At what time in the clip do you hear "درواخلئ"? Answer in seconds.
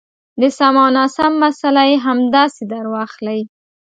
2.73-3.39